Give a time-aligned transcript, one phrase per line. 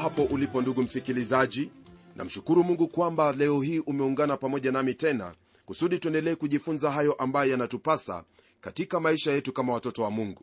[0.00, 1.70] hapo ulipo ndugu msikilizaji.
[2.16, 5.34] Namshukuru mungu kwamba leo hii umeungana pamoja nami tena
[5.66, 8.24] kusudi tuendelee kujifunza hayo ambayo yanatupasa
[8.60, 10.42] katika maisha yetu kama watoto wa mungu.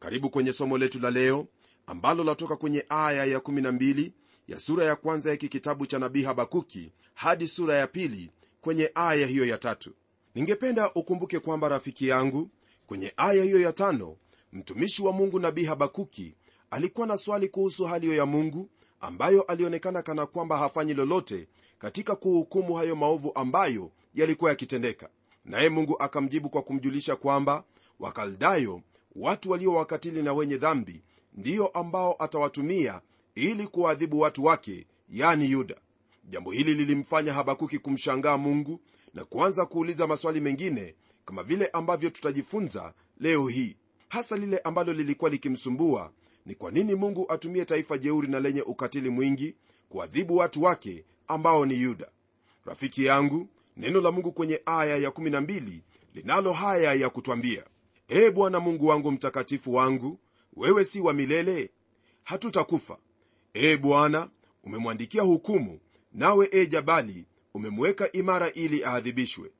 [0.00, 1.46] Karibu kwenye somo letu la leo
[1.86, 4.10] ambalo latoka kwenye aya ya 12
[4.48, 9.26] ya sura ya kwanza hiki kitabu cha nabii habakuki hadi sura ya pili kwenye aya
[9.26, 9.90] hiyo ya tatu.
[10.34, 12.50] Ningependa ukumbuke kwamba rafiki yangu
[12.86, 14.16] kwenye aya hiyo ya tano
[14.52, 16.34] mtumishi wa mungu nabii habakuki
[16.70, 22.16] alikuwa na swali kuhusu hali hiyo ya mungu ambayo alionekana kana kwamba hafanyi lolote katika
[22.16, 25.08] kuhukumu hayo maovu ambayo yalikuwa yakitendeka.
[25.44, 27.64] Naye mungu akamjibu kwa kumjulisha kwamba
[28.00, 28.82] wakaldayo
[29.16, 31.02] watu walio wakatili na wenye dhambi
[31.34, 33.00] ndiyo ambao atawatumia
[33.34, 35.76] ili kuwaadhibu watu wake yani yuda.
[36.24, 38.80] Jambo hili lilimfanya habakuki kumshangaa mungu
[39.14, 40.94] na kuanza kuuliza maswali mengine
[41.24, 43.76] kama vile ambavyo tutajifunza leo hii
[44.08, 46.12] hasa lile ambalo lilikuwa likimsumbua
[46.48, 49.54] ni kwa nini mungu atumie taifa jeuri na lenye ukatili mwingi
[49.88, 52.10] kuadhibu watu wake ambao ni yuda?
[52.64, 55.80] Rafiki yangu neno la mungu kwenye aya ya12
[56.14, 57.64] linalo haya ya kutwambia
[58.10, 60.18] ee bwana mungu wangu mtakatifu wangu
[60.56, 61.70] wewe si wa milele?
[62.24, 62.98] Hatutakufa.
[63.54, 64.30] Ee bwana
[64.64, 65.80] umemwandikia hukumu
[66.12, 69.50] nawe e jabali umemweka imara ili aadhibishwe.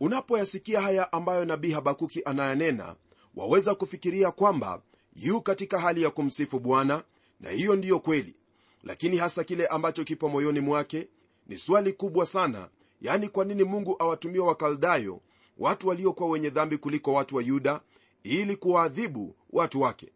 [0.00, 2.96] Unapoyasikia haya ambayo nabii habakuki anayanena
[3.34, 4.82] waweza kufikiria kwamba
[5.22, 7.02] yu katika hali ya kumsifu bwana
[7.40, 8.34] na hiyo ndiyo kweli.
[8.82, 11.08] Lakini hasa kile ambacho kipo moyoni mwake
[11.46, 12.68] ni swali kubwa sana
[13.00, 15.20] yani kwa nini mungu awatumia wakaldayo
[15.58, 17.80] watu waliokuwa wenye dhambi kuliko watu wa yuda
[18.22, 20.08] ili kuwaadhibu watu wake?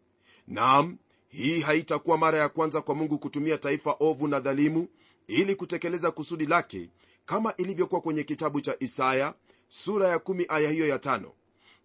[0.47, 0.97] Nam
[1.27, 4.87] hii haitakuwa mara ya kwanza kwa mungu kutumia taifa ovu na dhalimu
[5.27, 6.89] ili kutekeleza kusudi lake
[7.25, 9.33] kama ilivyokuwa kwenye kitabu cha isaya
[9.69, 11.21] sura ya 1 aya hiyo ya 5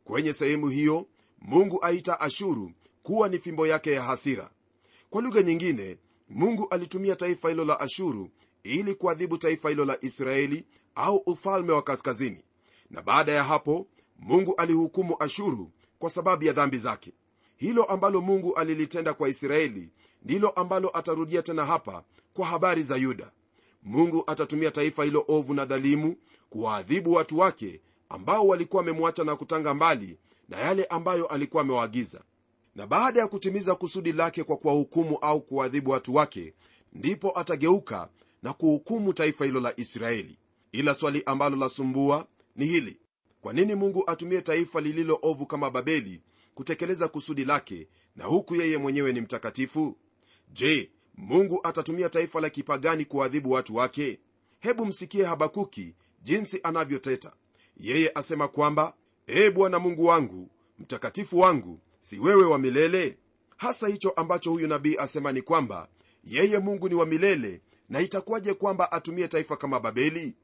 [0.05, 1.07] kwenye sehemu hiyo
[1.41, 2.73] mungu aita ashuru
[3.09, 4.51] kuwa ni fimbo yake ya hasira.
[5.11, 5.99] Kwa lugha nyingine
[6.29, 8.31] mungu alitumia taifa hilo la ashuru
[8.63, 10.65] ili kuadhibu taifa hilo la israeli
[10.95, 12.39] au ufalme wa kaskazini.
[12.91, 13.87] Na baada ya hapo
[14.19, 17.13] mungu alihukumu ashuru kwa sababu ya dhambi zake.
[17.57, 19.91] Hilo ambalo mungu alilitenda kwa israeli
[20.23, 22.05] ndilo ambalo atarudia tena hapa
[22.35, 23.31] kwa habari za yuda.
[23.83, 26.17] Mungu atatumia taifa hilo ovu na dhalimu
[26.51, 32.23] kuwaadhibu watu wake ambao walikuwa wamemwacha na kutanga mbali na yale ambayo alikuwa amewaagiza
[32.75, 36.55] na baada ya kutimiza kusudi lake kwa kuwahukumu au kuwaadhibu watu wake
[36.93, 38.09] ndipo atageuka
[38.43, 40.39] na kuhukumu taifa hilo la israeli.
[40.73, 42.27] Ila swali ambalo lasumbua
[42.57, 42.99] ni hili.
[43.41, 46.21] Kwa nini mungu atumie taifa lililo ovu kama babeli
[46.55, 49.97] kutekeleza kusudi lake na huku yeye mwenyewe ni mtakatifu?
[50.53, 54.19] Je mungu atatumia taifa la kipagani kuwaadhibu watu wake?
[54.61, 57.33] Hebu msikie habakuki jinsi anavyoteta.
[57.77, 58.95] Yeye asema kwamba
[59.28, 63.19] ee bwana mungu wangu mtakatifu wangu si wewe wa milele?
[63.57, 65.89] Hasa hicho ambacho huyu nabii asema ni kwamba
[66.25, 70.34] yeye mungu ni wa milele na itakuwaje kwamba atumie taifa kama babeli?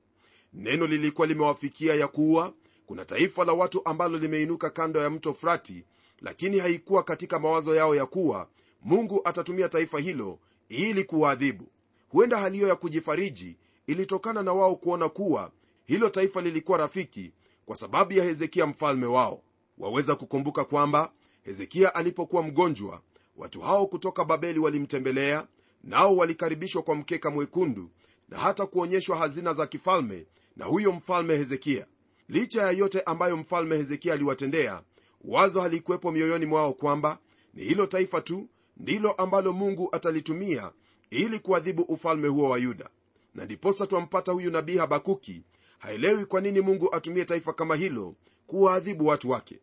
[0.52, 2.52] Neno lilikuwa limewafikia ya kuwa
[2.86, 5.84] kuna taifa la watu ambalo limeinuka kando ya mto frati
[6.20, 8.48] lakini haikuwa katika mawazo yao ya kuwa
[8.82, 10.38] mungu atatumia taifa hilo
[10.68, 11.68] ili kuwaadhibu.
[12.08, 13.56] Huenda hali hiyo ya kujifariji
[13.86, 15.50] ilitokana na wao kuona kuwa
[15.84, 17.32] hilo taifa lilikuwa rafiki
[17.66, 19.42] kwa sababu ya hezekia mfalme wao.
[19.78, 21.12] Waweza kukumbuka kwamba
[21.44, 23.00] hezekia alipokuwa mgonjwa
[23.36, 25.46] watu hao kutoka babeli walimtembelea
[25.84, 27.90] nao walikaribishwa kwa mkeka mwekundu
[28.28, 30.26] na hata kuonyeshwa hazina za kifalme
[30.56, 31.86] na huyo mfalme hezekia.
[32.28, 34.82] Licha ya yote ambayo mfalme hezekia aliwatendea
[35.24, 37.18] wazo halikuwepo mioyoni mwao kwamba
[37.54, 40.72] ni hilo taifa tu ndilo ambalo mungu atalitumia
[41.10, 42.88] ili kuadhibu ufalme huo wa yuda.
[43.34, 45.42] Na ndiposa twampata huyu nabii habakuki
[45.78, 48.14] haelewi kwa nini mungu atumie taifa kama hilo
[48.46, 49.58] kuwaadhibu watu wake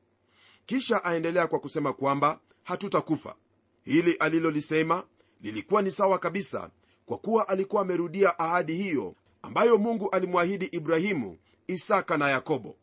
[0.65, 3.35] kisha aendelea kwa kusema kwamba hatutakufa.
[3.83, 5.03] Hili alilolisema
[5.41, 6.69] lilikuwa ni sawa kabisa
[7.05, 11.37] kwa kuwa alikuwa amerudia ahadi hiyo ambayo mungu alimwahidi ibrahimu
[11.67, 12.75] isaka na yakobo.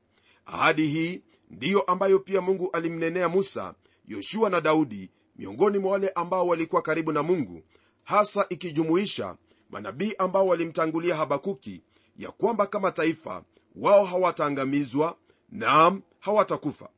[0.46, 3.75] Ahadi hii ndiyo ambayo pia mungu alimnenea musa
[4.06, 7.62] yoshua na daudi miongoni mwa wale ambao walikuwa karibu na mungu
[8.04, 9.36] hasa ikijumuisha
[9.70, 11.82] manabii ambao walimtangulia habakuki
[12.16, 13.42] ya kwamba kama taifa
[13.76, 15.16] wao hawataangamizwa
[15.48, 16.88] naam hawatakufa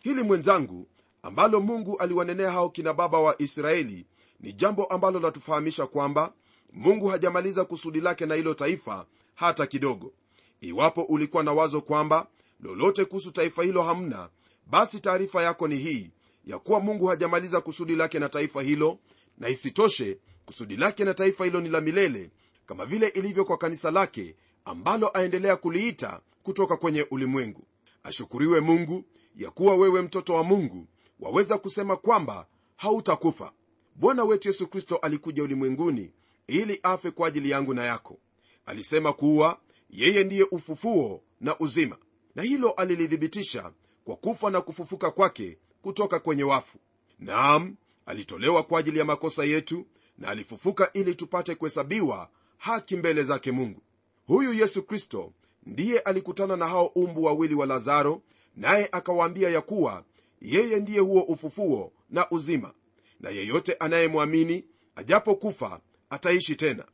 [0.00, 0.88] hili mwenzangu
[1.22, 4.06] ambalo mungu aliwanenea hao kina baba wa israeli
[4.40, 6.32] ni jambo ambalo latufahamisha kwamba
[6.72, 10.12] mungu hajamaliza kusudi lake na hilo taifa hata kidogo.
[10.60, 12.26] Iwapo ulikuwa na wazo kwamba
[12.60, 14.28] lolote kuhusu taifa hilo hamna
[14.66, 16.10] basi taarifa yako ni hii
[16.46, 18.98] ya kuwa mungu hajamaliza kusudi lake na taifa hilo
[19.38, 22.30] na isitoshe kusudi lake na taifa hilo ni la milele
[22.66, 27.64] kama vile ilivyo kwa kanisa lake ambalo aendelea kuliita kutoka kwenye ulimwengu.
[28.02, 29.04] Ashukuriwe mungu
[29.38, 30.86] ya kuwa wewe mtoto wa mungu
[31.20, 32.46] waweza kusema kwamba
[32.76, 33.52] hautakufa.
[33.94, 36.12] Bwana wetu yesu kristo alikuja ulimwenguni
[36.46, 38.18] ili afe kwa ajili yangu na yako.
[38.66, 41.96] Alisema kuwa yeye ndiye ufufuo na uzima
[42.34, 43.72] na hilo alilithibitisha
[44.04, 46.78] kwa kufa na kufufuka kwake kutoka kwenye wafu.
[47.18, 47.76] Naam
[48.06, 49.86] alitolewa kwa ajili ya makosa yetu
[50.18, 53.82] na alifufuka ili tupate kuhesabiwa haki mbele zake mungu.
[54.26, 55.32] Huyu yesu kristo
[55.66, 58.22] ndiye alikutana na hao umbu wawili wa lazaro
[58.58, 60.04] naye akawaambia ya kuwa
[60.40, 62.72] yeye ndiye huo ufufuo na uzima
[63.20, 64.64] na yeyote anayemwamini
[64.96, 66.84] ajapokufa ataishi tena.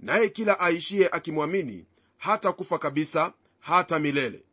[0.00, 1.86] Naye kila aishiye akimwamini
[2.18, 4.44] hata kufa kabisa hata milele.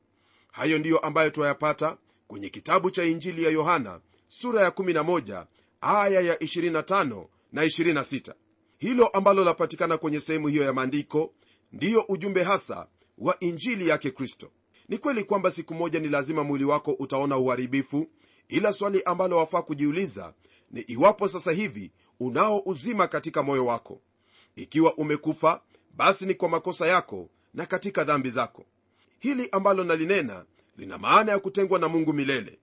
[0.51, 5.45] Hayo ndiyo ambayo twayapata kwenye kitabu cha injili ya yohana sura ya 11
[5.81, 8.33] aya ya 25 na 26
[8.77, 11.33] hilo ambalo lapatikana kwenye sehemu hiyo ya maandiko
[11.71, 12.87] ndiyo ujumbe hasa
[13.17, 14.51] wa injili yake kristo
[14.89, 18.07] ni kweli kwamba siku moja ni lazima mwili wako utaona uharibifu
[18.47, 20.33] ila swali ambalo wafaa kujiuliza
[20.71, 24.01] ni iwapo sasa hivi unao uzima katika moyo wako.
[24.55, 25.61] Ikiwa umekufa
[25.95, 28.65] basi ni kwa makosa yako na katika dhambi zako.
[29.19, 30.45] Hili ambalo nalinena
[30.77, 32.59] lina maana ya kutengwa na mungu milele.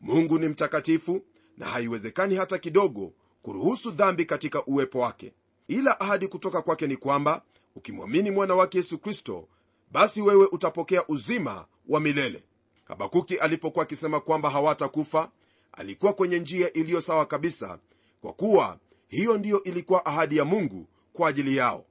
[0.00, 1.22] Mungu ni mtakatifu
[1.56, 3.12] na haiwezekani hata kidogo
[3.42, 5.32] kuruhusu dhambi katika uwepo wake.
[5.68, 7.42] Ila ahadi kutoka kwake ni kwamba
[7.76, 9.48] ukimwamini mwana wake yesu kristo
[9.92, 12.42] basi wewe utapokea uzima wa milele.
[12.84, 15.30] Habakuki alipokuwa akisema kwamba hawatakufa
[15.72, 17.78] alikuwa kwenye njia iliyo sawa kabisa
[18.22, 18.78] kwa kuwa
[19.08, 21.84] hiyo ndiyo ilikuwa ahadi ya mungu kwa ajili yao.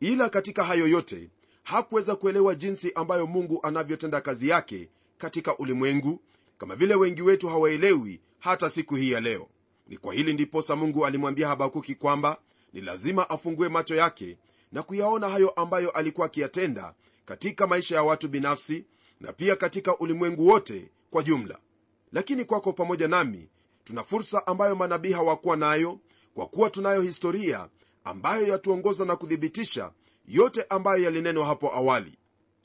[0.00, 1.30] Ila katika hayo yote
[1.62, 4.88] hakuweza kuelewa jinsi ambayo mungu anavyotenda kazi yake
[5.18, 6.20] katika ulimwengu
[6.58, 9.48] kama vile wengi wetu hawaelewi hata siku hii ya leo.
[9.88, 12.36] Ni kwa hili ndiposa mungu alimwambia habakuki kwamba
[12.72, 14.36] ni lazima afungue macho yake
[14.72, 16.94] na kuyaona hayo ambayo alikuwa akiyatenda
[17.24, 18.84] katika maisha ya watu binafsi
[19.20, 21.58] na pia katika ulimwengu wote kwa jumla.
[22.12, 23.48] Lakini kwako pamoja nami
[23.84, 25.98] tuna fursa ambayo manabii hawakuwa nayo
[26.34, 27.68] kwa kuwa tunayo historia
[28.04, 29.92] ambayo yatuongoza na kuthibitisha
[30.28, 32.18] yote ambayo yalinenwa hapo awali.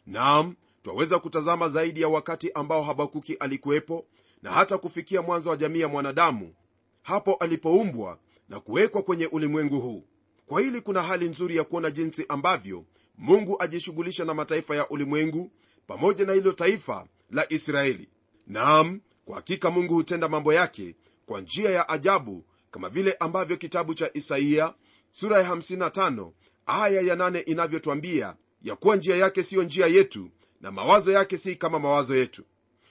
[0.05, 4.05] Naam twaweza kutazama zaidi ya wakati ambao habakuki alikuwepo
[4.41, 6.53] na hata kufikia mwanzo wa jamii ya mwanadamu
[7.01, 8.19] hapo alipoumbwa
[8.49, 10.03] na kuwekwa kwenye ulimwengu huu.
[10.45, 12.85] Kwa hili kuna hali nzuri ya kuona jinsi ambavyo
[13.17, 15.51] mungu ajishughulisha na mataifa ya ulimwengu
[15.89, 18.09] pamoja na hilo taifa la israeli.
[18.47, 23.93] Naam kwa hakika mungu hutenda mambo yake kwa njia ya ajabu kama vile ambavyo kitabu
[23.93, 24.73] cha isaia
[25.11, 26.31] sura ya 55
[26.65, 30.29] aya ya 8 inavyotwambia ya kuwa njia yake siyo njia yetu
[30.61, 32.43] na mawazo yake si kama mawazo yetu.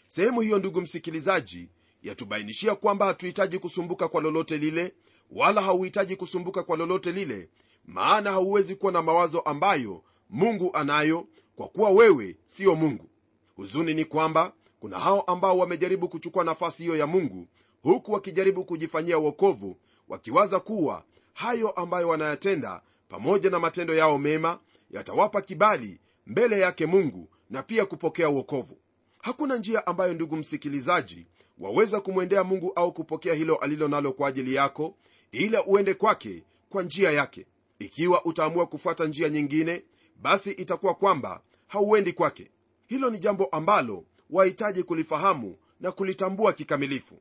[0.07, 1.69] Sehemu hiyo ndugu msikilizaji
[2.03, 4.95] yatubainishia kwamba hatuhitaji kusumbuka kwa lolote lile
[5.31, 7.49] wala hauhitaji kusumbuka kwa lolote lile
[7.87, 11.27] maana hauwezi kuwa na mawazo ambayo mungu anayo
[11.59, 13.09] kwa kuwa wewe siyo mungu.
[13.57, 17.47] Huzuni ni kwamba kuna hao ambao wamejaribu kuchukua nafasi hiyo ya mungu
[17.83, 19.77] huku wakijaribu kujifanyia uokovu
[20.09, 24.59] wakiwaza kuwa hayo ambayo wanayatenda pamoja na matendo yao mema
[24.91, 28.79] yatawapa kibali mbele yake mungu na pia kupokea uokovu
[29.23, 31.27] hakuna njia ambayo ndugu msikilizaji
[31.59, 34.95] waweza kumwendea mungu au kupokea hilo alilo nalo kwa ajili yako
[35.33, 37.47] ila uende kwake kwa njia yake.
[37.79, 39.83] Ikiwa utaamua kufuata njia nyingine
[40.23, 42.51] basi itakuwa kwamba hauendi kwake.
[42.87, 47.15] Hilo ni jambo ambalo wahitaji kulifahamu na kulitambua kikamilifu.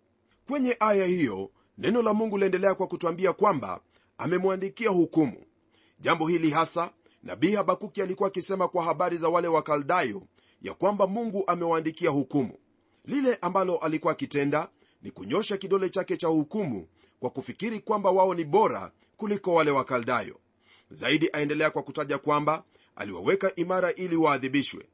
[0.48, 3.82] Kwenye aya hiyo neno la mungu liendelea kwa kutwambia kwamba
[4.18, 5.46] amemwandikia hukumu.
[6.00, 6.92] Jambo hili hasa
[7.24, 10.22] nabii habakuki alikuwa akisema kwa habari za wale wakaldayo
[10.62, 12.58] ya kwamba mungu amewaandikia hukumu.
[13.06, 14.70] Lile ambalo alikuwa akitenda
[15.01, 16.88] ni kunyosha kidole chake cha hukumu
[17.20, 20.39] kwa kufikiri kwamba wao ni bora kuliko wale wakaldayo
[20.92, 22.63] zaidi aendelea kwa kutaja kwamba
[22.98, 24.86] aliwaweka imara ili waadhibishwe.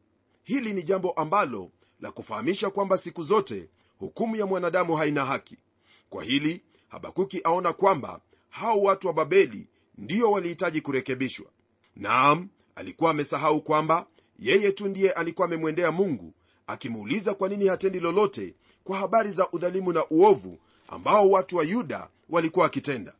[0.44, 3.68] Hili ni jambo ambalo la kufahamisha kwamba siku zote
[4.00, 5.58] hukumu ya mwanadamu haina haki.
[6.10, 9.68] Kwa hili habakuki aona kwamba hao watu wa babeli
[9.98, 11.46] ndio walihitaji kurekebishwa.
[11.96, 14.06] Naam alikuwa amesahau kwamba
[14.40, 16.34] yeye tu ndiye alikuwa amemwendea mungu
[16.68, 20.58] akimuuliza kwa nini hatendi lolote kwa habari za udhalimu na uovu
[20.88, 23.14] ambao watu wa yuda walikuwa wakitenda.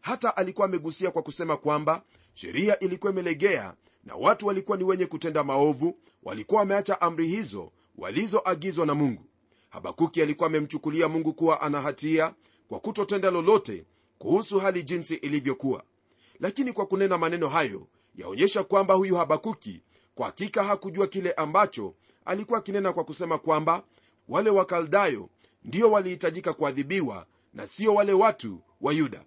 [0.00, 2.02] Hata alikuwa amegusia kwa kusema kwamba
[2.34, 3.74] sheria ilikuwa imelegea
[4.08, 9.24] na watu walikuwa ni wenye kutenda maovu walikuwa wameacha amri hizo walizoagizwa na mungu.
[9.70, 12.34] Habakuki alikuwa amemchukulia mungu kuwa ana hatia
[12.68, 13.84] kwa kutotenda lolote
[14.18, 15.82] kuhusu hali jinsi ilivyokuwa.
[16.40, 19.82] Lakini kwa kunena maneno hayo yaonyesha kwamba huyu habakuki
[20.14, 23.82] kwa hakika hakujua kile ambacho alikuwa akinena kwa kusema kwamba
[24.28, 25.28] wale wakaldayo
[25.64, 29.24] ndio walihitajika kuadhibiwa na sio wale watu wa yuda.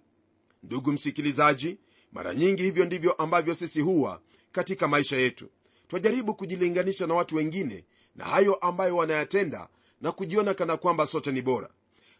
[0.62, 1.78] Ndugu msikilizaji
[2.12, 4.20] mara nyingi hivyo ndivyo ambavyo sisi huwa
[4.52, 5.48] katika maisha yetu.
[5.88, 7.84] Twajaribu kujilinganisha na watu wengine
[8.16, 9.68] na hayo ambayo wanayatenda
[10.00, 11.68] na kujiona kana kwamba sote ni bora.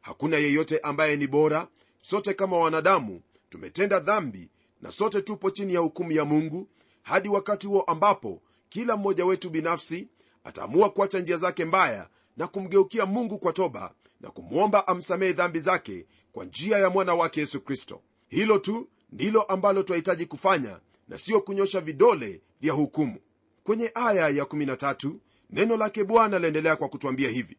[0.01, 1.69] Hakuna yeyote ambaye ni bora
[2.03, 3.21] sote kama wanadamu
[3.51, 4.49] tumetenda dhambi
[4.81, 6.69] na sote tupo chini ya hukumu ya mungu
[7.03, 10.09] hadi wakati huo ambapo kila mmoja wetu binafsi
[10.45, 16.07] ataamua kuacha njia zake mbaya na kumgeukia mungu kwa toba na kumwomba amsamehe dhambi zake
[16.33, 18.01] kwa njia ya mwana wake yesu kristo.
[18.29, 23.17] Hilo tu ndilo ambalo twahitaji kufanya na siyo kunyosha vidole vya hukumu.
[23.65, 25.13] Kwenye aya ya 13
[25.51, 27.57] neno lake bwana laendelea kwa kutwambia hivi.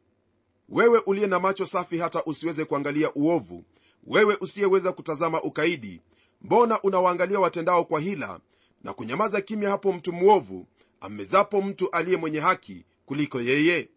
[0.70, 3.64] Wewe uliye na macho safi hata usiweze kuangalia uovu
[4.08, 6.02] wewe usiyeweza kutazama ukaidi
[6.42, 8.40] mbona unawaangalia watendao kwa hila
[8.84, 10.68] na kunyamaza kimya hapo mtu mwovu
[11.02, 13.90] amezapo mtu aliye mwenye haki kuliko yeye?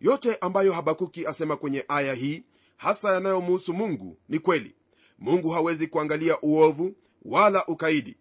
[0.00, 2.42] Yote ambayo habakuki asema kwenye aya hii
[2.76, 4.74] hasa yanayomuhusu mungu ni kweli.
[5.18, 6.94] Mungu hawezi kuangalia uovu
[7.24, 8.16] wala ukaidi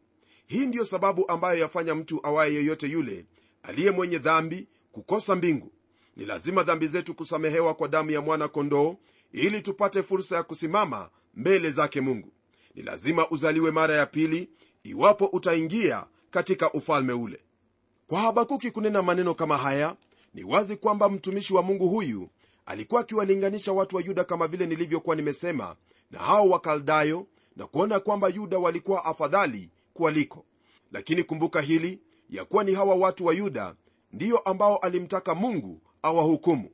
[0.51, 3.25] hii ndiyo sababu ambayo yafanya mtu awaye yeyote yule
[3.63, 5.71] aliye mwenye dhambi kukosa mbingu.
[6.15, 8.95] Ni lazima dhambi zetu kusamehewa kwa damu ya mwana kondoo
[9.31, 12.31] ili tupate fursa ya kusimama mbele zake mungu.
[12.75, 14.49] Ni lazima uzaliwe mara ya pili
[14.83, 17.39] iwapo utaingia katika ufalme ule.
[18.07, 19.95] Kwa habakuki kunena maneno kama haya
[20.33, 22.29] ni wazi kwamba mtumishi wa mungu huyu
[22.65, 25.75] alikuwa akiwalinganisha watu wa yuda kama vile nilivyokuwa nimesema
[26.11, 30.45] na hao wakaldayo na kuona kwamba yuda walikuwa afadhali kuwaliko
[30.91, 33.75] lakini kumbuka hili ya kuwa ni hawa watu wa yuda
[34.11, 36.69] ndiyo ambao alimtaka mungu awahukumu.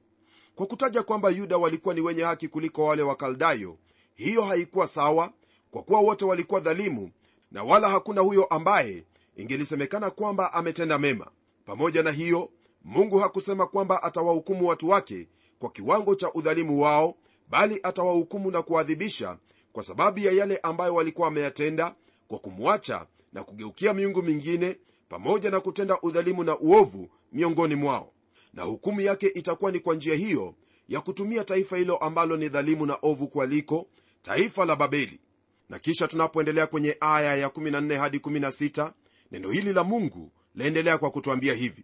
[0.55, 3.77] Kwa kutaja kwamba yuda walikuwa ni wenye haki kuliko wale wakaldayo
[4.15, 5.31] hiyo haikuwa sawa
[5.71, 7.11] kwa kuwa wote walikuwa dhalimu
[7.51, 9.03] na wala hakuna huyo ambaye
[9.35, 11.31] ingelisemekana kwamba ametenda mema.
[11.65, 12.49] Pamoja na hiyo
[12.83, 15.27] mungu hakusema kwamba atawahukumu watu wake
[15.59, 17.15] kwa kiwango cha udhalimu wao
[17.49, 19.37] bali atawahukumu na kuwaadhibisha
[19.73, 21.95] kwa sababu ya yale ambayo walikuwa wameyatenda
[22.27, 24.77] kwa kumwacha na kugeukia miungu mingine
[25.09, 28.11] pamoja na kutenda udhalimu na uovu miongoni mwao.
[28.53, 30.55] Na hukumu yake itakuwa ni kwa njia hiyo
[30.89, 33.87] ya kutumia taifa hilo ambalo ni dhalimu na ovu kwaliko
[34.21, 35.19] taifa la babeli.
[35.69, 38.91] Na kisha tunapoendelea kwenye aya ya 14 hadi 16
[39.31, 41.83] neno hili la mungu laendelea kwa kutwambia hivi.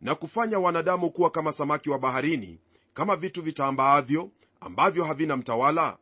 [0.00, 2.58] Na kufanya wanadamu kuwa kama samaki wa baharini
[2.94, 4.30] kama vitu vitambaavyo
[4.60, 5.98] ambavyo havina mtawala?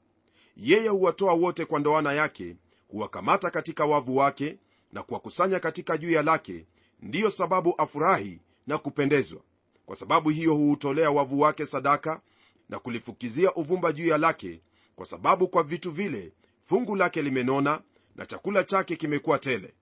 [0.57, 2.57] Yeye huwatoa wote kwa ndoana yake
[2.91, 4.59] huwakamata katika wavu wake
[4.93, 6.67] na kuwakusanya katika juya lake
[7.03, 9.41] ndiyo sababu afurahi na kupendezwa.
[9.87, 12.21] Kwa sababu hiyo huutolea wavu wake sadaka
[12.69, 14.61] na kulifukizia uvumba juya lake
[14.97, 16.33] kwa sababu kwa vitu vile
[16.65, 17.83] fungu lake limenona
[18.17, 19.75] na chakula chake kimekuwa tele.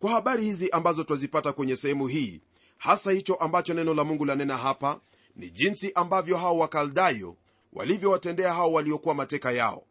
[0.00, 2.40] Kwa habari hizi ambazo twazipata kwenye sehemu hii
[2.78, 5.00] hasa hicho ambacho neno la mungu lanena hapa
[5.36, 7.36] ni jinsi ambavyo hao wakaldayo
[7.72, 9.84] walivyowatendea hao waliokuwa mateka yao.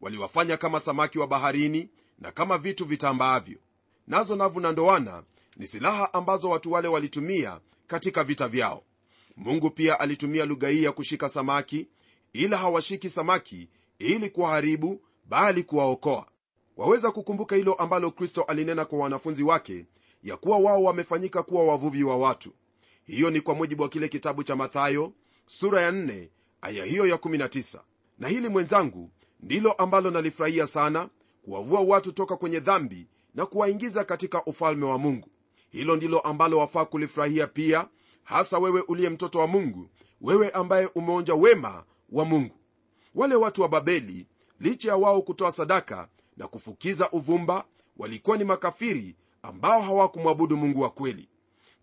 [0.00, 3.58] Waliwafanya kama samaki wa baharini na kama vitu vitambaavyo.
[4.06, 5.22] Nazo navu na ndoana
[5.56, 8.82] ni silaha ambazo watu wale walitumia katika vita vyao.
[9.36, 11.88] Mungu pia alitumia lugha hii ya kushika samaki
[12.32, 13.68] ila hawashiki samaki
[13.98, 16.26] ili kuwaharibu bali kuwaokoa.
[16.76, 19.86] Waweza kukumbuka hilo ambalo kristo alinena kwa wanafunzi wake
[20.22, 22.52] ya kuwa wao wamefanyika kuwa wavuvi wa watu.
[23.04, 25.12] Hiyo ni kwa mujibu wa kile kitabu cha mathayo
[25.46, 26.28] sura ya 4
[26.62, 27.80] aya hiyo ya 19
[28.18, 31.08] na hili mwenzangu ndilo ambalo nalifurahia sana
[31.46, 35.28] kuwavua watu toka kwenye dhambi na kuwaingiza katika ufalme wa mungu.
[35.70, 37.88] Hilo ndilo ambalo wafaa kulifurahia pia
[38.24, 39.88] hasa wewe uliye mtoto wa mungu
[40.20, 42.54] wewe ambaye umeonja wema wa mungu.
[43.14, 44.26] Wale watu wa babeli
[44.60, 47.64] licha ya wao kutoa sadaka na kufukiza uvumba
[47.96, 51.28] walikuwa ni makafiri ambao hawakumwabudu mungu wa kweli.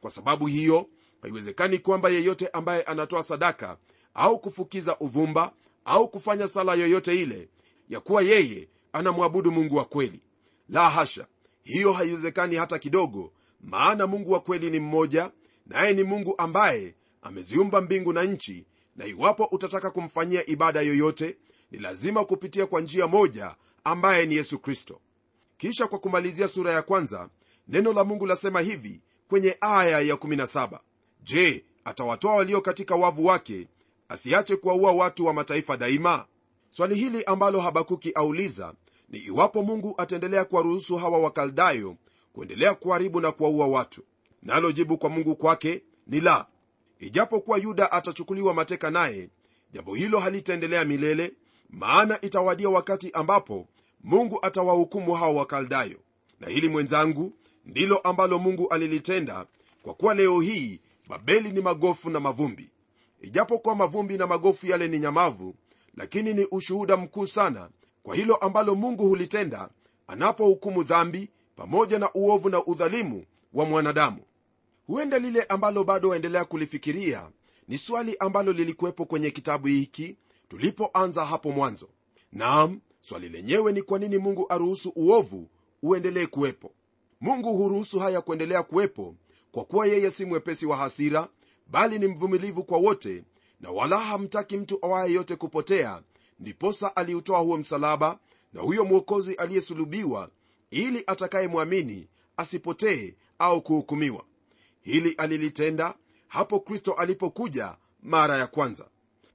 [0.02, 0.88] Kwa sababu hiyo
[1.22, 3.78] haiwezekani kwamba yeyote ambaye anatoa sadaka
[4.14, 5.52] au kufukiza uvumba
[5.86, 7.50] au kufanya sala yoyote ile
[7.90, 10.22] ya kuwa yeye anamwabudu mungu wa kweli.
[10.70, 11.28] La hasha
[11.64, 13.32] hiyo haiwezekani hata kidogo
[13.62, 15.32] maana mungu wa kweli ni mmoja
[15.66, 21.38] naye ni mungu ambaye ameziumba mbingu na nchi na iwapo utataka kumfanyia ibada yoyote
[21.72, 25.00] ni lazima kupitia kwa njia moja ambaye ni yesu kristo.
[25.58, 27.30] Kisha kwa kumalizia sura ya kwanza
[27.68, 30.80] neno la mungu lasema hivi kwenye aya ya 17
[31.24, 33.68] je atawatoa walio katika wavu wake
[34.10, 36.26] asiache kuwaua watu wa mataifa daima?
[36.72, 38.74] Swali hili ambalo habakuki auliza
[39.10, 41.96] ni iwapo mungu ataendelea kuwaruhusu hawa wakaldayo
[42.34, 44.02] kuendelea kuharibu na kuwaua watu.
[44.44, 46.46] Nalo jibu kwa mungu kwake ni la.
[47.00, 49.30] Ijapokuwa yuda atachukuliwa mateka naye
[49.74, 51.34] jambo hilo halitaendelea milele
[51.70, 53.68] maana itawadia wakati ambapo
[54.04, 55.98] mungu atawahukumu hawa wakaldayo
[56.40, 57.34] na hili mwenzangu
[57.66, 59.46] ndilo ambalo mungu alilitenda
[59.84, 62.70] kwa kuwa leo hii babeli ni magofu na mavumbi.
[63.22, 65.56] Ijapokuwa mavumbi na magofu yale ni nyamavu
[65.98, 67.70] lakini ni ushuhuda mkuu sana
[68.04, 69.70] kwa hilo ambalo mungu hulitenda
[70.08, 74.18] anapohukumu dhambi pamoja na uovu na udhalimu wa mwanadamu.
[74.88, 77.30] Huenda lile ambalo bado waendelea kulifikiria
[77.68, 80.18] ni swali ambalo lilikuwepo kwenye kitabu hiki
[80.48, 81.90] tulipoanza hapo mwanzo.
[82.32, 85.50] Naam swali lenyewe ni kwa nini mungu aruhusu uovu
[85.84, 86.72] uendelee kuwepo?
[87.22, 89.16] Mungu huruhusu haya kuendelea kuwepo
[89.52, 91.28] kwa kuwa yeye si mwepesi wa hasira
[91.68, 93.24] bali ni mvumilivu kwa wote
[93.60, 96.02] na wala hamtaki mtu awaye yote kupotea
[96.44, 98.20] ndiposa aliutoa huo msalaba
[98.54, 100.30] na huyo mwokozi aliyesulubiwa
[100.72, 102.08] ili atakayemwamini
[102.38, 104.24] asipotee au kuhukumiwa.
[104.82, 105.96] Hili alilitenda
[106.28, 108.88] hapo kristo alipokuja mara ya kwanza.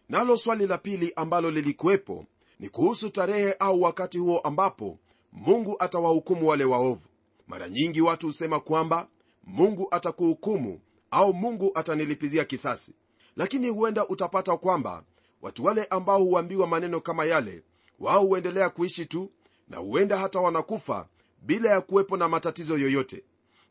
[0.08, 2.24] Nalo swali la pili ambalo lilikuwepo
[2.60, 4.98] ni kuhusu tarehe au wakati huo ambapo
[5.32, 7.06] mungu atawahukumu wale waovu.
[7.46, 9.08] Mara nyingi watu husema kwamba
[9.44, 12.92] mungu atakuhukumu au mungu atanilipizia kisasi.
[13.36, 15.04] Lakini huenda utapata kwamba
[15.42, 17.62] watu wale ambao huambiwa maneno kama yale
[17.98, 19.30] wao huendelea kuishi tu
[19.68, 21.08] na huenda hata wanakufa
[21.42, 23.24] bila ya kuwepo na matatizo yoyote.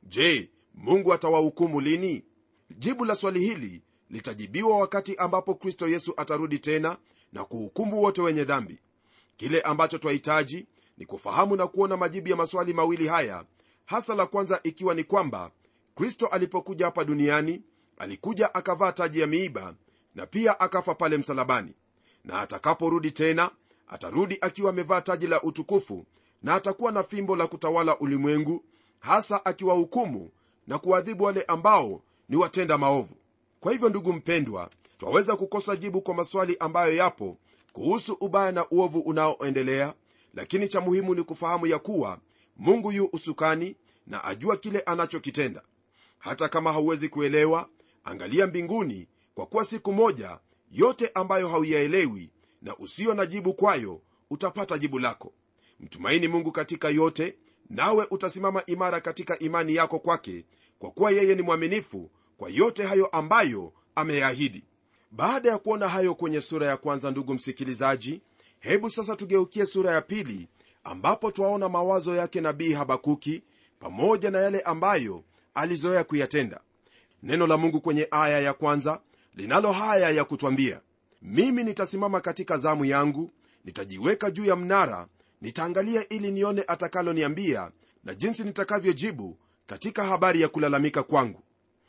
[0.04, 2.24] Je mungu atawahukumu lini?
[2.78, 6.98] Jibu la swali hili litajibiwa wakati ambapo kristo yesu atarudi tena
[7.34, 8.80] na kuhukumu wote wenye dhambi.
[9.38, 13.46] Kile ambacho twahitaji ni kufahamu na kuona majibu ya maswali mawili haya
[13.86, 15.52] hasa la kwanza ikiwa ni kwamba
[15.96, 17.62] kristo alipokuja hapa duniani
[17.98, 19.76] alikuja akavaa taji ya miiba
[20.18, 21.74] na pia akafa pale msalabani.
[22.26, 23.52] Na atakaporudi tena
[23.88, 26.06] atarudi akiwa amevaa taji la utukufu
[26.44, 28.64] na atakuwa na fimbo la kutawala ulimwengu
[29.00, 30.30] hasa akiwahukumu
[30.68, 33.16] na kuwadhibu wale ambao ni watenda maovu.
[33.60, 37.38] Kwa hivyo ndugu mpendwa twaweza kukosa jibu kwa maswali ambayo yapo
[37.74, 39.94] kuhusu ubaya na uovu unaoendelea
[40.34, 42.20] lakini cha muhimu ni kufahamu ya kuwa
[42.58, 43.76] mungu yu usukani
[44.08, 45.62] na ajua kile anachokitenda.
[46.20, 47.70] Hata kama hauwezi kuelewa
[48.04, 50.40] angalia mbinguni kwa kuwa siku moja
[50.72, 52.30] yote ambayo hauyaelewi
[52.62, 55.34] na usio na jibu kwayo utapata jibu lako.
[55.80, 57.38] Mtumaini mungu katika yote
[57.70, 60.46] nawe utasimama imara katika imani yako kwake
[60.80, 64.64] kwa kuwa yeye ni mwaminifu kwa yote hayo ambayo ameyaahidi
[65.12, 68.22] baada ya kuona hayo kwenye sura ya kwanza ndugu msikilizaji
[68.60, 70.48] hebu sasa tugeukie sura ya pili
[70.84, 73.44] ambapo twaona mawazo yake nabii habakuki
[73.80, 75.24] pamoja na yale ambayo
[75.54, 76.60] alizoea kuyatenda.
[77.24, 79.02] Neno la mungu kwenye aya ya kwanza
[79.38, 80.82] linalo haya ya kutwambia
[81.22, 83.32] mimi nitasimama katika zamu yangu
[83.66, 85.08] nitajiweka juu ya mnara
[85.42, 87.72] nitaangalia ili nione atakaloniambia
[88.04, 91.44] na jinsi nitakavyojibu katika habari ya kulalamika kwangu.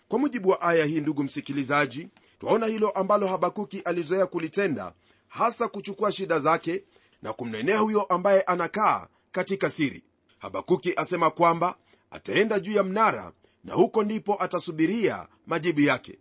[0.08, 2.08] Kwa mujibu wa aya hii ndugu msikilizaji
[2.38, 4.92] twaona hilo ambalo habakuki alizoea kulitenda
[5.28, 6.84] hasa kuchukua shida zake
[7.22, 10.04] na kumnenea huyo ambaye anakaa katika siri.
[10.38, 11.76] Habakuki asema kwamba
[12.10, 13.32] ataenda juu ya mnara
[13.64, 16.18] na huko ndipo atasubiria majibu yake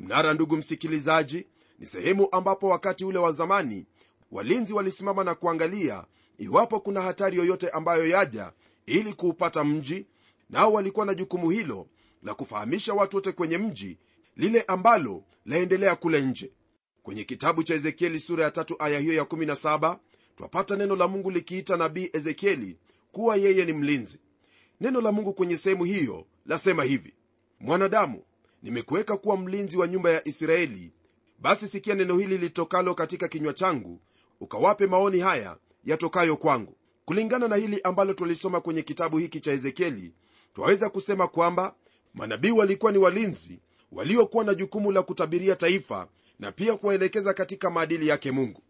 [0.00, 1.46] mnara ndugu msikilizaji
[1.78, 3.86] ni sehemu ambapo wakati ule wa zamani
[4.30, 6.04] walinzi walisimama na kuangalia
[6.38, 8.52] iwapo kuna hatari yoyote ambayo yaja
[8.86, 10.06] ili kuupata mji
[10.50, 11.86] nao walikuwa na jukumu hilo
[12.22, 13.98] la kufahamisha watu wote kwenye mji
[14.36, 16.52] lile ambalo laendelea kule nje.
[17.02, 19.96] Kwenye kitabu cha ezekieli sura ya tatu aya hiyo ya 17
[20.36, 22.76] twapata neno la mungu likiita nabii ezekieli
[23.12, 24.18] kuwa yeye ni mlinzi.
[24.80, 27.14] Neno la mungu kwenye sehemu hiyo lasema hivi
[27.60, 28.22] mwanadamu
[28.62, 30.92] nimekuweka kuwa mlinzi wa nyumba ya israeli.
[31.38, 34.00] Basi sikia neno hili litokalo katika kinywa changu
[34.40, 36.76] ukawape maoni haya yatokayo kwangu.
[37.04, 40.12] Kulingana na hili ambalo tulisoma kwenye kitabu hiki cha ezekieli
[40.54, 41.74] twaweza kusema kwamba
[42.14, 43.60] manabii walikuwa ni walinzi
[43.92, 48.62] waliokuwa na jukumu la kutabiria taifa na pia kuwaelekeza katika maadili yake mungu.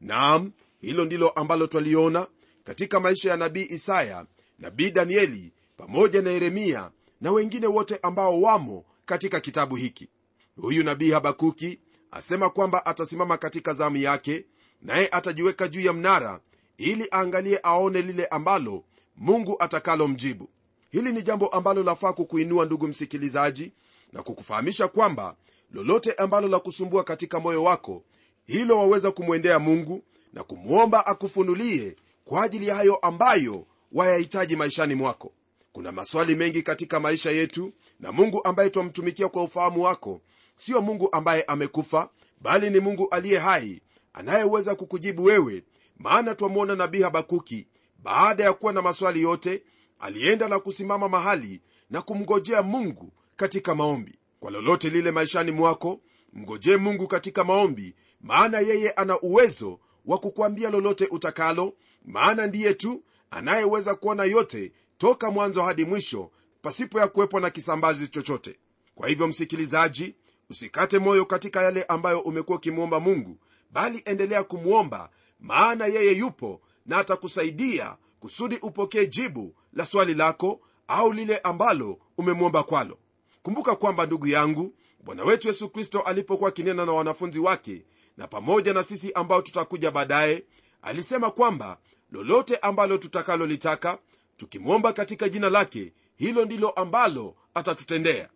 [0.00, 2.26] Naam hilo ndilo ambalo twaliona
[2.64, 4.26] katika maisha ya nabii isaya
[4.58, 10.08] nabii danieli pamoja na yeremia na wengine wote ambao wamo katika kitabu hiki.
[10.56, 11.78] Huyu nabii habakuki
[12.10, 14.44] asema kwamba atasimama katika zamu yake
[14.82, 16.40] naye atajiweka juu ya mnara
[16.78, 18.84] ili aangalie aone lile ambalo
[19.16, 20.48] mungu atakalomjibu.
[20.90, 23.72] Hili ni jambo ambalo lafaa kukuinua ndugu msikilizaji
[24.12, 25.36] na kukufahamisha kwamba
[25.72, 28.04] lolote ambalo la kusumbua katika moyo wako
[28.46, 35.32] hilo waweza kumwendea mungu na kumwomba akufunulie kwa ajili ya hayo ambayo wayahitaji maishani mwako
[35.72, 40.20] kuna maswali mengi katika maisha yetu na mungu ambaye twamtumikia kwa ufahamu wako
[40.56, 42.08] sio mungu ambaye amekufa
[42.40, 43.82] bali ni mungu aliye hai
[44.12, 45.64] anayeweza kukujibu wewe
[45.96, 47.66] maana twamwona nabii habakuki
[48.02, 49.62] baada ya kuwa na maswali yote
[49.98, 54.18] alienda na kusimama mahali na kumngojea mungu katika maombi.
[54.40, 56.00] Kwa lolote lile maishani mwako
[56.32, 63.02] mngojee mungu katika maombi maana yeye ana uwezo wa kukwambia lolote utakalo maana ndiye tu
[63.30, 66.30] anayeweza kuona yote toka mwanzo hadi mwisho
[66.62, 68.58] pasipo ya kuwepo na kisambazi chochote.
[68.94, 70.14] Kwa hivyo msikilizaji
[70.50, 73.38] usikate moyo katika yale ambayo umekuwa ukimwomba mungu
[73.70, 81.12] bali endelea kumwomba maana yeye yupo na atakusaidia kusudi upokee jibu la swali lako au
[81.12, 82.98] lile ambalo umemwomba kwalo.
[83.42, 84.74] Kumbuka kwamba ndugu yangu
[85.04, 87.84] bwana wetu yesu kristo alipokuwa akinena na wanafunzi wake
[88.16, 90.44] na pamoja na sisi ambao tutakuja baadaye
[90.82, 91.78] alisema kwamba
[92.10, 93.98] lolote ambalo tutakalolitaka
[94.46, 98.28] tukimwomba katika jina lake hilo ndilo ambalo atatutendea.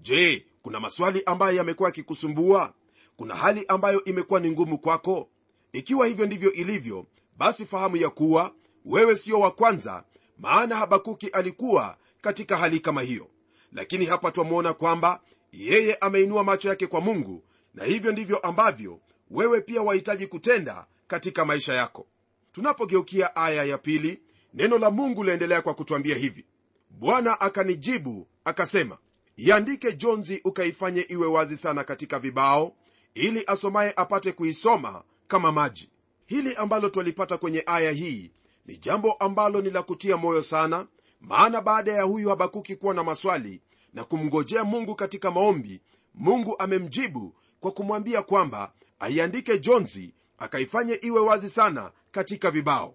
[0.00, 2.74] Je kuna maswali ambayo yamekuwa yakikusumbua?
[3.16, 5.28] Kuna hali ambayo imekuwa ni ngumu kwako?
[5.72, 10.04] Ikiwa hivyo ndivyo ilivyo basi fahamu ya kuwa wewe sio wa kwanza
[10.38, 13.30] maana habakuki alikuwa katika hali kama hiyo.
[13.72, 15.20] Lakini hapa twamwona kwamba
[15.52, 19.00] yeye ameinua macho yake kwa mungu na hivyo ndivyo ambavyo
[19.30, 22.06] wewe pia wahitaji kutenda katika maisha yako.
[22.52, 24.20] Tunapogeukia aya ya pili
[24.54, 26.44] neno la mungu laendelea kwa kutwambia hivi.
[26.90, 28.98] Bwana akanijibu akasema
[29.36, 32.76] iandike jonzi ukaifanye iwe wazi sana katika vibao
[33.14, 35.90] ili asomaye apate kuisoma kama maji.
[36.26, 38.30] Hili ambalo twalipata kwenye aya hii
[38.66, 40.86] ni jambo ambalo ni la kutia moyo sana
[41.20, 43.60] maana baada ya huyu habakuki kuwa na maswali
[43.92, 45.80] na kumngojea mungu katika maombi
[46.14, 52.94] mungu amemjibu kwa kumwambia kwamba aiandike jonzi akaifanye iwe wazi sana katika vibao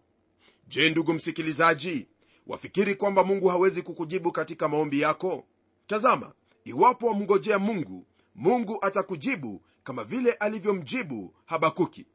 [0.70, 2.08] je ndugu msikilizaji
[2.48, 5.44] wafikiri kwamba mungu hawezi kukujibu katika maombi yako?
[5.88, 6.32] Tazama
[6.66, 8.06] iwapo wamngojea mungu
[8.36, 12.06] mungu atakujibu kama vile alivyomjibu habakuki.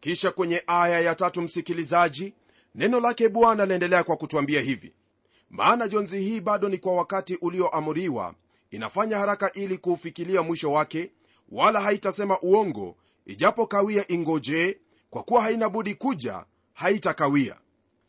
[0.00, 2.34] Kisha kwenye aya ya tatu msikilizaji
[2.74, 4.94] neno lake bwana laendelea kwa kutwambia hivi.
[5.50, 8.34] Maana jonzi hii bado ni kwa wakati ulioamuriwa
[8.70, 11.10] inafanya haraka ili kuufikilia mwisho wake
[11.48, 12.96] wala haitasema uongo
[13.26, 14.76] ijapo kawia ingojee
[15.10, 17.56] kwa kuwa haina budi kuja haitakawia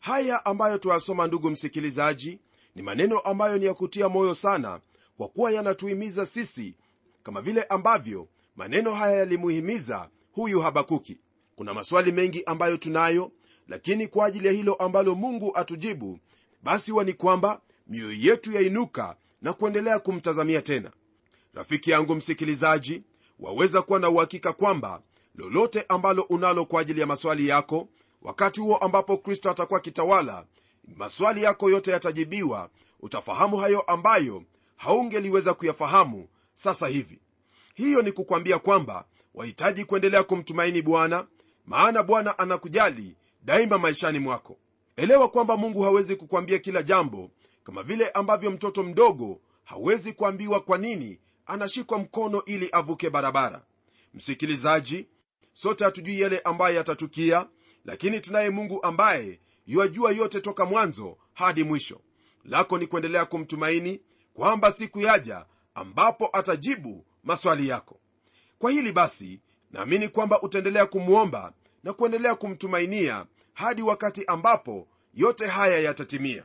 [0.06, 2.38] haya ambayo twayasoma ndugu msikilizaji
[2.74, 4.80] ni maneno ambayo ni ya kutia moyo sana
[5.16, 6.74] kwa kuwa yanatuhimiza sisi
[7.22, 11.18] kama vile ambavyo maneno haya yalimuhimiza huyu habakuki.
[11.56, 13.32] Kuna maswali mengi ambayo tunayo
[13.68, 16.18] lakini kwa ajili ya hilo ambalo mungu atujibu
[16.62, 20.90] basi huwa ni kwamba mioyo yetu yainuka na kuendelea kumtazamia tena.
[21.54, 23.02] Rafiki yangu msikilizaji
[23.38, 25.02] waweza kuwa na uhakika kwamba
[25.34, 27.88] lolote ambalo unalo kwa ajili ya maswali yako
[28.22, 30.46] wakati huo ambapo kristo atakuwa kitawala
[30.96, 32.70] maswali yako yote yatajibiwa.
[33.00, 34.42] Utafahamu hayo ambayo
[34.76, 37.18] haungeliweza kuyafahamu sasa hivi.
[37.74, 41.26] Hiyo ni kukwambia kwamba wahitaji kuendelea kumtumaini bwana
[41.66, 44.56] maana bwana anakujali daima maishani mwako.
[44.96, 47.30] Elewa kwamba mungu hawezi kukwambia kila jambo
[47.64, 53.62] kama vile ambavyo mtoto mdogo hawezi kuambiwa kwa nini anashikwa mkono ili avuke barabara.
[54.14, 55.06] Msikilizaji
[55.52, 57.46] sote hatujui yale ambayo yatatukia
[57.86, 62.00] lakini tunaye mungu ambaye yuajua yote toka mwanzo hadi mwisho.
[62.44, 64.00] Lako ni kuendelea kumtumaini
[64.34, 68.00] kwamba siku yaja ambapo atajibu maswali yako.
[68.58, 71.52] Kwa hili basi naamini kwamba utaendelea kumwomba
[71.84, 76.44] na kuendelea kumtumainia hadi wakati ambapo yote haya yatatimia.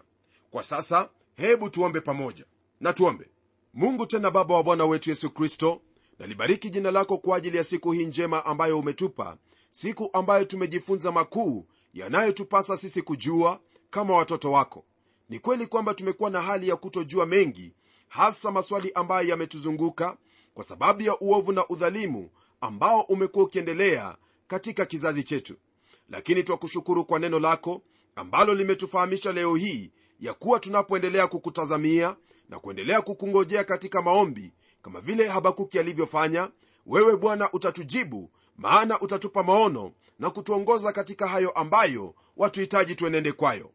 [0.51, 2.45] Kwa sasa hebu tuombe pamoja.
[2.79, 3.29] Na tuombe.
[3.73, 5.81] Mungu tena baba wa bwana wetu yesu kristo
[6.19, 9.37] nalibariki jina lako kwa ajili ya siku hii njema ambayo umetupa
[9.71, 14.85] siku ambayo tumejifunza makuu yanayotupasa sisi kujua kama watoto wako.
[15.29, 17.73] Ni kweli kwamba tumekuwa na hali ya kutojua mengi
[18.07, 20.17] hasa maswali ambayo yametuzunguka
[20.53, 22.29] kwa sababu ya uovu na udhalimu
[22.61, 25.55] ambao umekuwa ukiendelea katika kizazi chetu.
[26.09, 27.81] Lakini twakushukuru kwa neno lako
[28.15, 32.15] ambalo limetufahamisha leo hii ya kuwa tunapoendelea kukutazamia
[32.49, 36.49] na kuendelea kukungojea katika maombi kama vile habakuki alivyofanya
[36.85, 38.29] wewe bwana utatujibu
[38.61, 43.71] maana utatupa maono na kutuongoza katika hayo ambayo watuhitaji tuenende kwayo.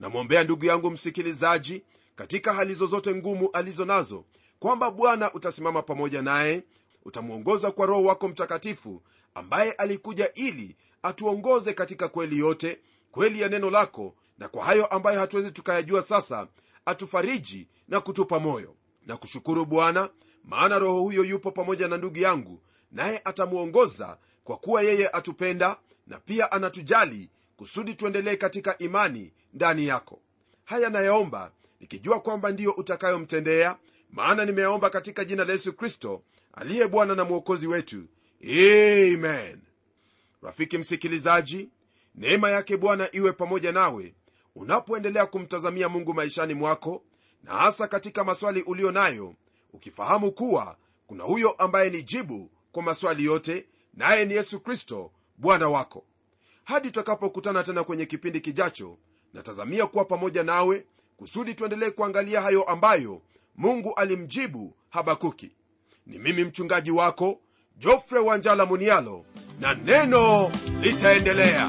[0.00, 1.82] Namwombea ndugu yangu msikilizaji
[2.16, 4.24] katika hali zozote ngumu alizo nazo
[4.58, 6.62] kwamba bwana utasimama pamoja naye
[7.04, 9.02] utamwongoza kwa roho wako mtakatifu
[9.34, 12.78] ambaye alikuja ili atuongoze katika kweli yote
[13.10, 16.46] kweli ya neno lako na kwa hayo ambayo hatuwezi tukayajua sasa
[16.86, 18.74] atufariji na kutupa moyo.
[19.06, 20.10] Na kushukuru bwana
[20.44, 22.60] maana roho huyo yupo pamoja na ndugu yangu
[22.94, 25.76] naye atamwongoza kwa kuwa yeye atupenda
[26.06, 30.20] na pia anatujali kusudi tuendelee katika imani ndani yako.
[30.64, 33.76] Haya nayaomba nikijua kwamba ndiyo utakayomtendea
[34.10, 38.04] maana nimeyaomba katika jina la yesu kristo aliye bwana na mwokozi wetu.
[38.42, 39.60] Amen.
[40.42, 41.68] Rafiki msikilizaji
[42.14, 44.14] neema yake bwana iwe pamoja nawe
[44.56, 47.02] unapoendelea kumtazamia mungu maishani mwako
[47.42, 49.34] na hasa katika maswali ulio nayo
[49.72, 50.76] ukifahamu kuwa
[51.06, 56.04] kuna huyo ambaye ni jibu kwa maswali yote naye ni yesu kristo bwana wako.
[56.64, 58.98] Hadi tutakapokutana tena kwenye kipindi kijacho
[59.34, 63.22] natazamia kuwa pamoja nawe kusudi tuendelee kuangalia hayo ambayo
[63.56, 65.50] mungu alimjibu habakuki.
[66.06, 67.40] Ni mimi mchungaji wako
[67.78, 69.24] jofre wanjala munialo
[69.60, 71.68] na neno litaendelea